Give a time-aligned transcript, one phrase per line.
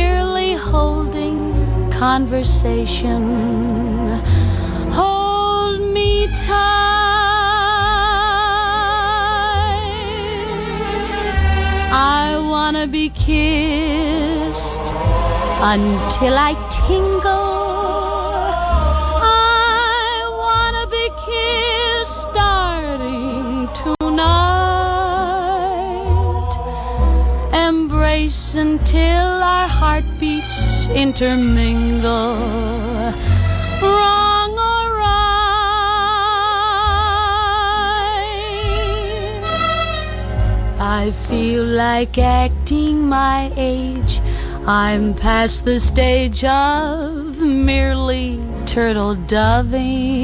[0.00, 1.38] Merely holding
[2.04, 3.22] conversation.
[4.98, 6.10] Hold me
[6.46, 6.70] tight.
[12.18, 14.88] I wanna be kissed
[15.74, 16.52] until I
[16.84, 17.58] tingle.
[19.52, 24.80] I wanna be kissed starting tonight.
[27.68, 29.29] Embrace until
[30.94, 32.36] intermingle.
[33.82, 35.40] Wrong or right.
[40.78, 44.20] I feel like acting my age.
[44.66, 50.20] I'm past the stage of merely turtle doving.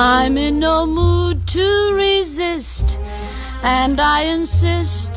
[0.00, 2.98] I'm in no mood to resist,
[3.62, 5.07] and I insist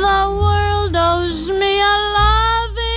[0.00, 2.96] the world owes me a loving.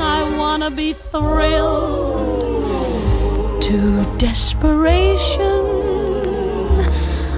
[0.00, 2.30] I wanna be thrilled
[3.62, 5.64] to desperation.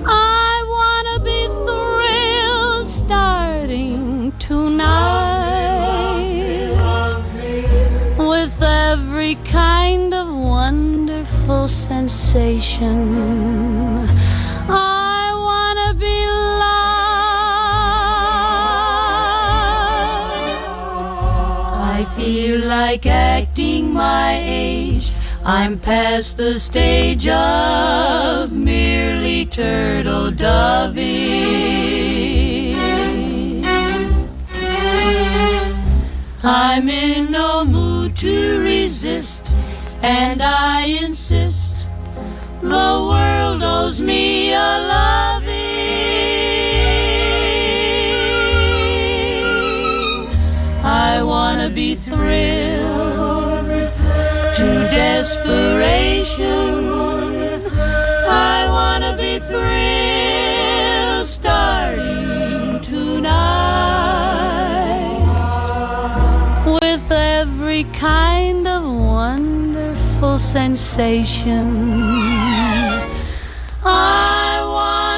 [0.06, 5.52] I wanna be thrilled starting tonight
[8.18, 12.98] with every kind of wonderful sensation.
[22.72, 25.12] Like acting my age.
[25.44, 31.02] I'm past the stage of merely turtle doving.
[36.42, 39.44] I'm in no mood to resist,
[40.02, 41.88] and I insist
[42.62, 45.31] the world owes me a loving.
[51.52, 53.66] I wanna be thrilled
[54.56, 56.88] to desperation.
[58.26, 63.52] I wanna be thrilled starting tonight
[66.64, 71.66] with every kind of wonderful sensation.
[73.84, 75.11] I wanna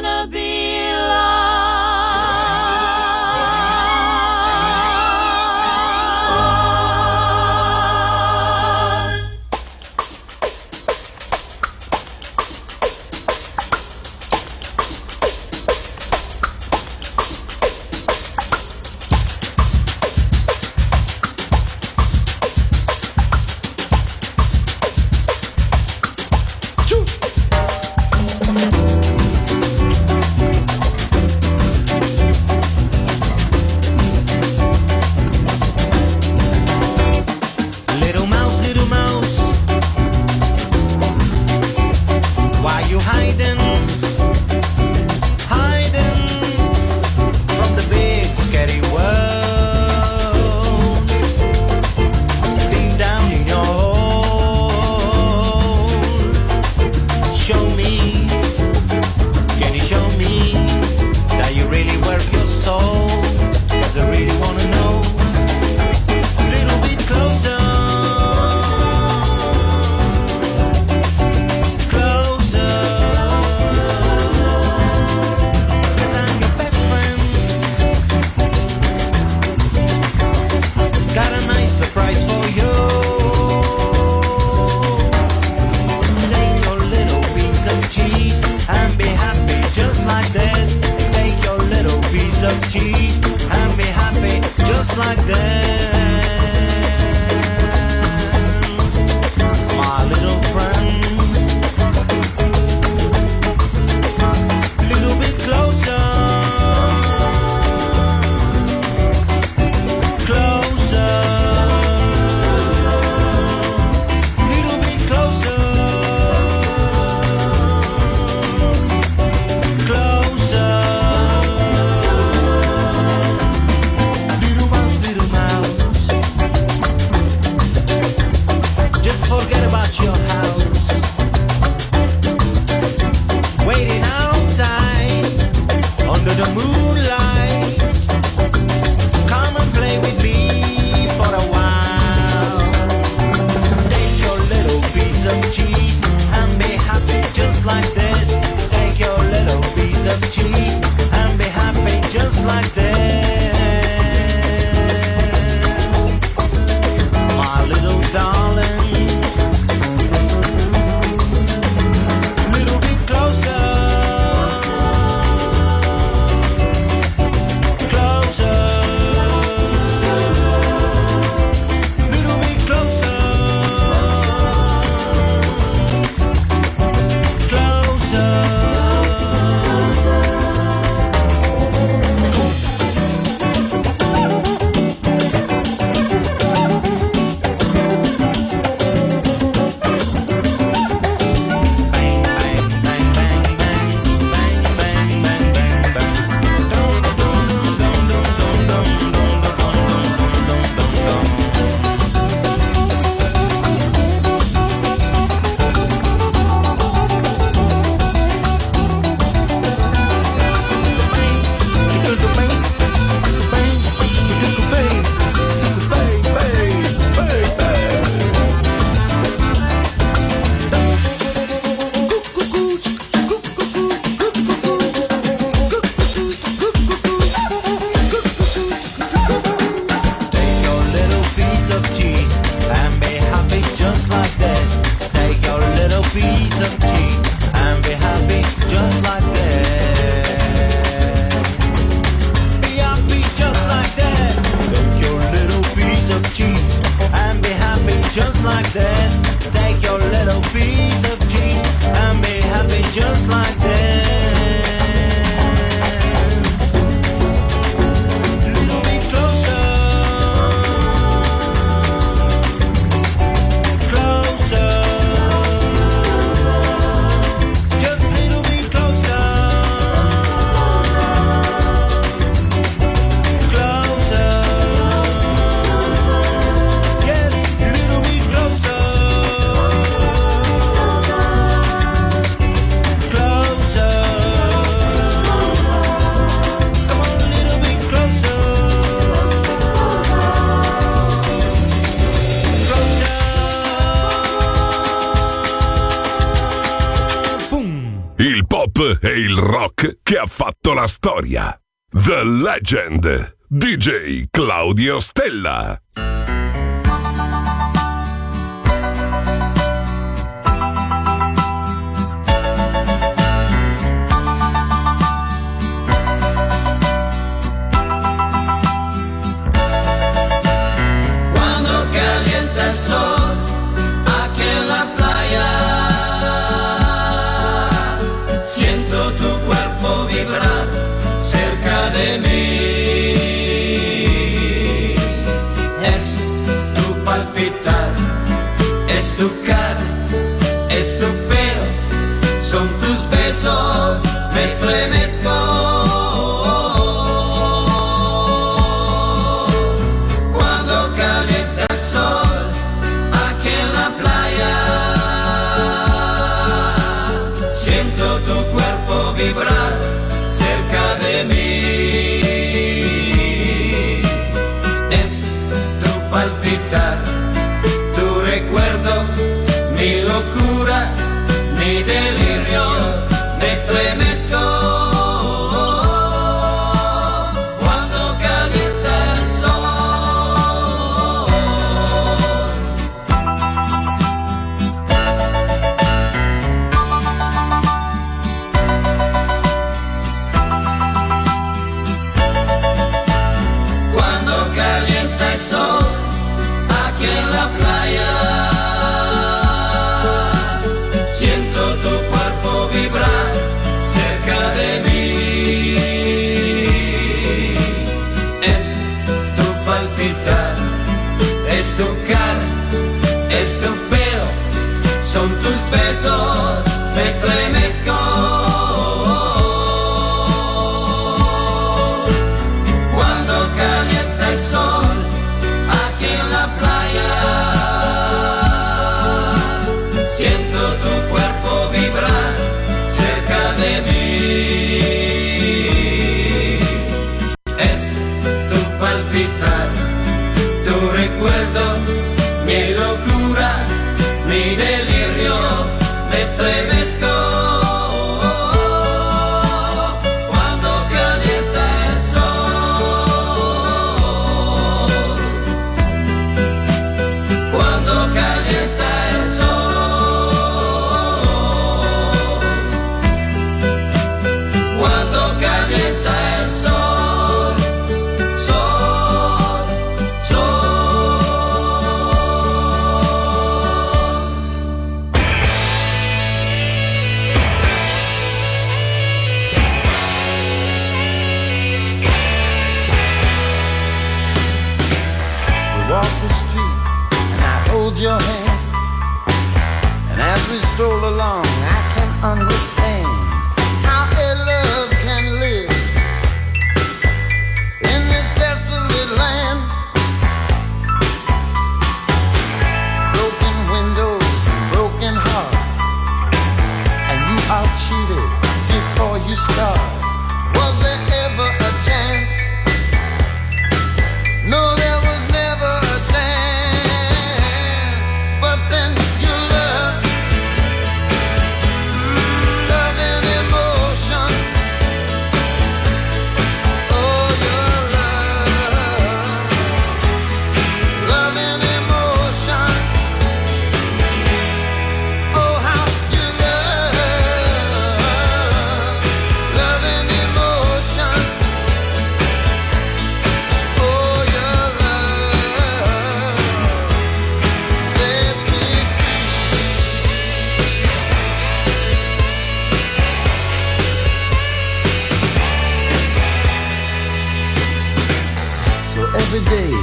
[559.64, 559.80] day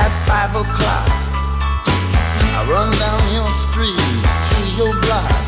[0.00, 1.08] at five o'clock.
[2.56, 4.00] I run down your street
[4.48, 5.44] to your block,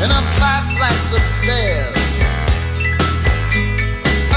[0.00, 1.98] and up five flights of stairs.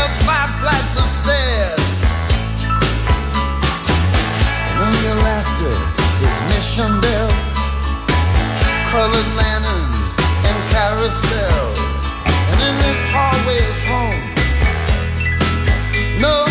[0.03, 1.88] Up five flights of stairs.
[4.67, 5.75] And on your laughter
[6.27, 7.43] is mission bells,
[8.91, 10.12] colored lanterns,
[10.48, 12.00] and carousels.
[12.51, 14.24] And in this hallway is home.
[16.20, 16.50] No.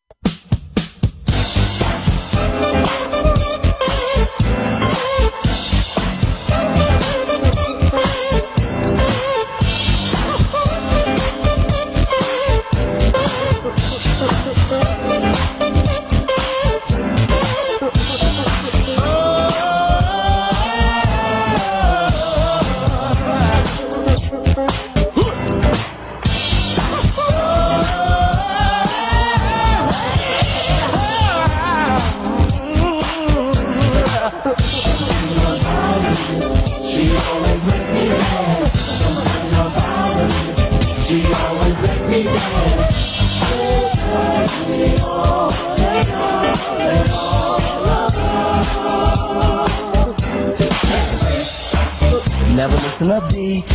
[52.61, 53.65] never miss a beat.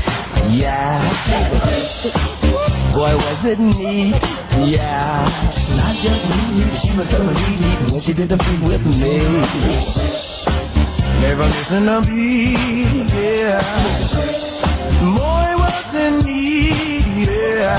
[0.54, 1.02] Yeah.
[2.94, 4.14] Boy, was it neat.
[4.62, 5.26] Yeah.
[5.78, 9.18] Not just me, she was gonna lead me when she did the beat with me.
[11.20, 13.10] Never missing a beat.
[13.10, 13.58] Yeah.
[15.18, 17.06] Boy, was it neat.
[17.26, 17.78] Yeah.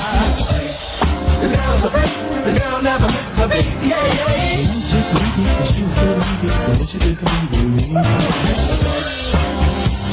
[1.40, 2.14] The girl's a freak.
[2.48, 3.64] The girl never misses a beat.
[3.80, 4.36] Yeah, yeah.
[4.36, 4.76] yeah.
[4.92, 9.27] just me, she was gonna lead me when she did the beat with me.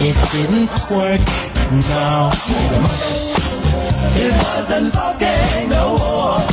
[0.07, 1.21] It didn't work,
[1.89, 2.31] no.
[4.21, 6.45] It wasn't fucking war.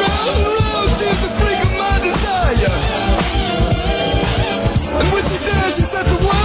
[0.00, 2.76] Round and round to the freak of my desire.
[4.98, 6.43] And when she dances the world.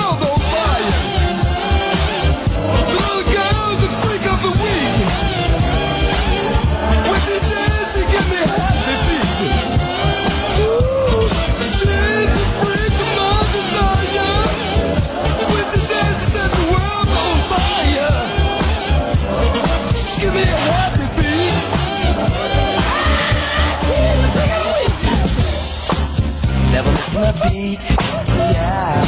[27.70, 29.06] Yeah.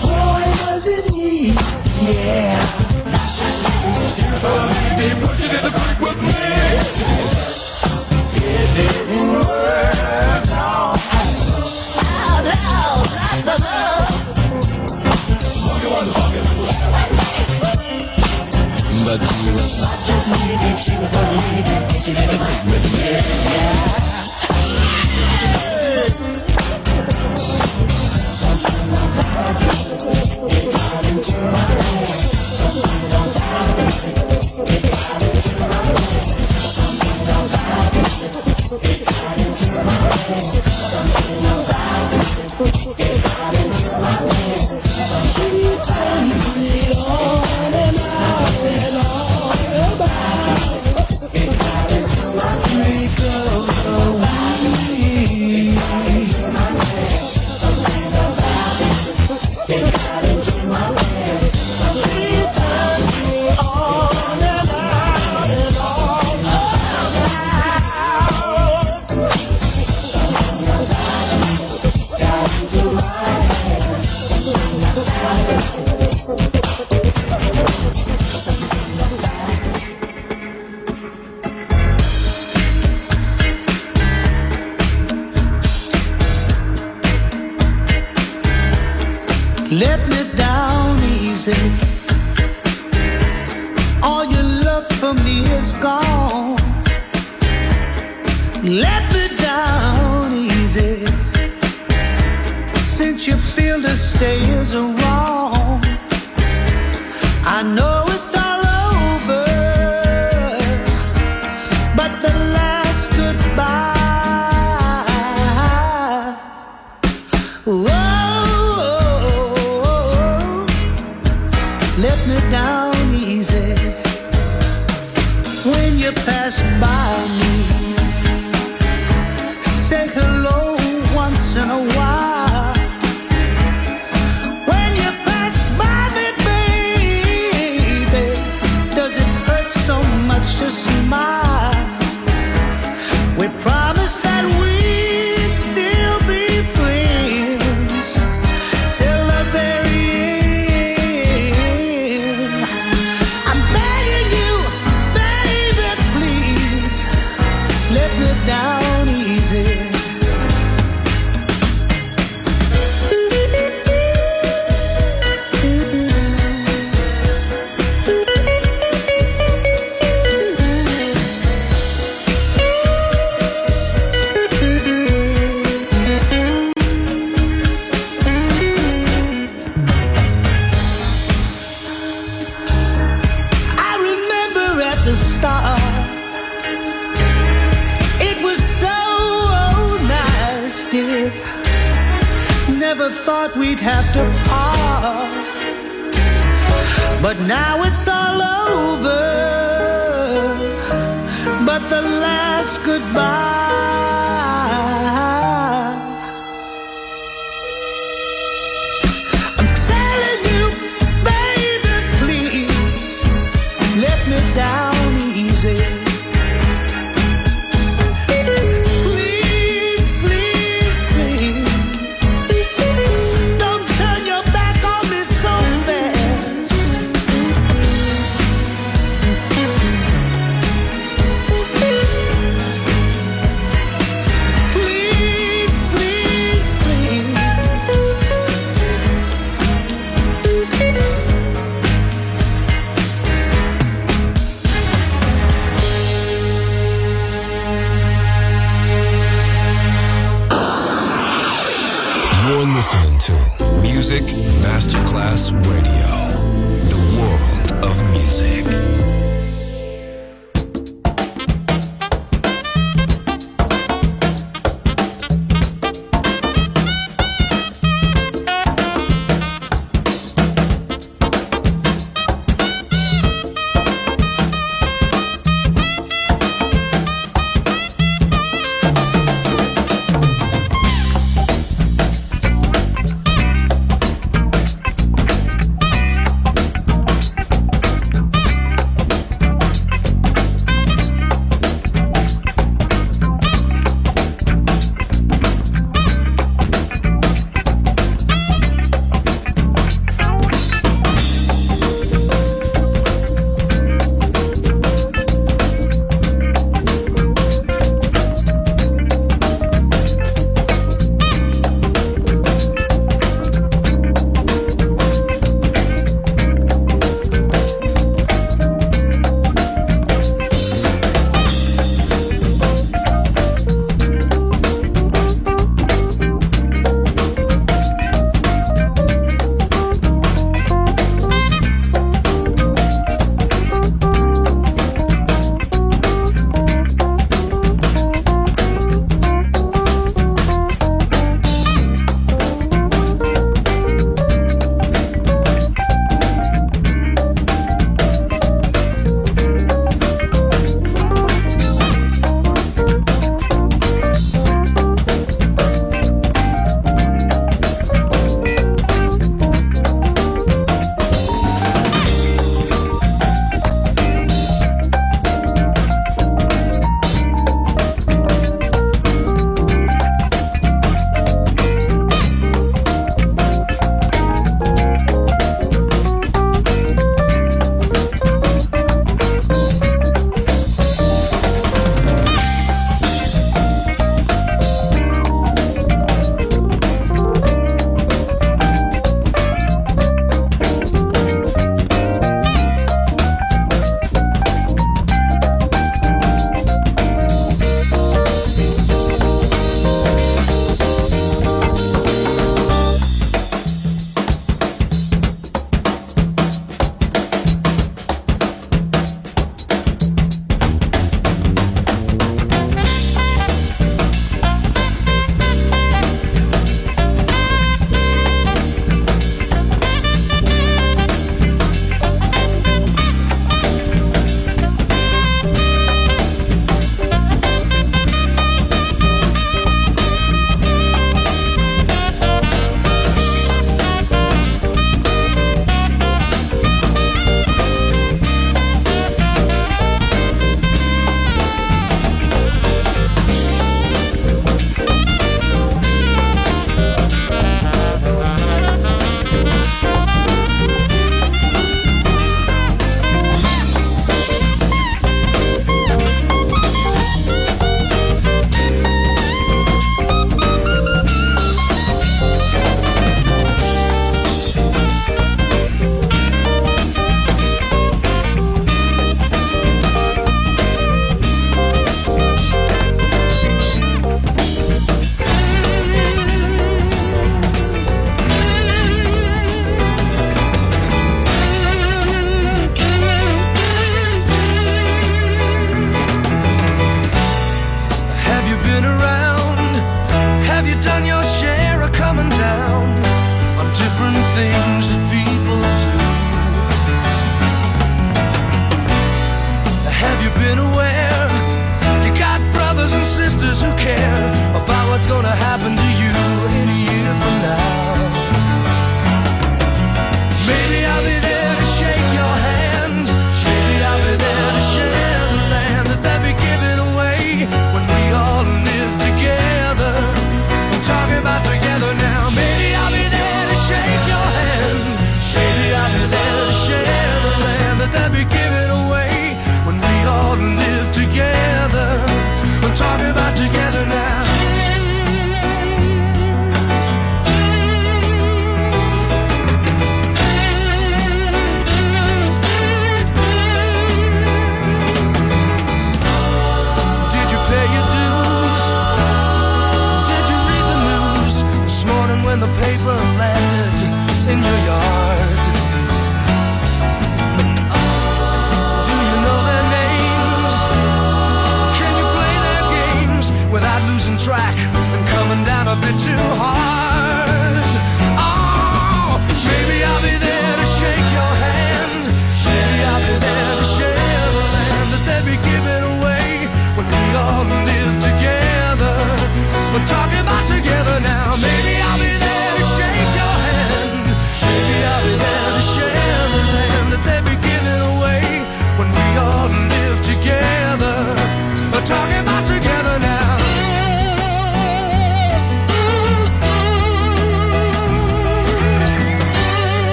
[0.00, 1.52] Boy, was it neat.
[2.00, 2.56] Yeah.
[6.00, 6.32] With me.
[8.34, 10.96] It didn't work not
[13.44, 13.56] the
[19.04, 21.76] But she was not just needy, she was the lady.
[22.02, 23.10] She did the creek with me.
[23.52, 24.01] Yeah.
[40.54, 41.81] Let